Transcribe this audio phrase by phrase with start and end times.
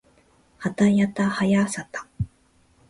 [0.57, 2.07] はたやたはやさた